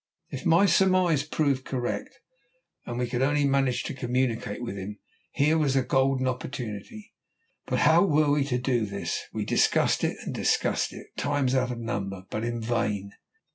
If 0.31 0.47
my 0.47 0.65
surmise 0.65 1.21
proved 1.21 1.63
correct, 1.63 2.17
and 2.87 2.97
we 2.97 3.05
could 3.07 3.21
only 3.21 3.45
manage 3.45 3.83
to 3.83 3.93
communicate 3.93 4.59
with 4.63 4.75
him, 4.75 4.97
here 5.31 5.59
was 5.59 5.75
a 5.75 5.83
golden 5.83 6.27
opportunity. 6.27 7.13
But 7.67 7.81
how 7.81 8.05
were 8.05 8.31
we 8.31 8.43
to 8.45 8.57
do 8.57 8.87
this? 8.87 9.21
We 9.31 9.45
discussed 9.45 10.03
it, 10.03 10.17
and 10.25 10.33
discussed 10.33 10.91
it, 10.91 11.15
times 11.17 11.53
out 11.53 11.69
of 11.71 11.77
number, 11.77 12.23
but 12.31 12.43
in 12.43 12.59
vain. 12.61 13.11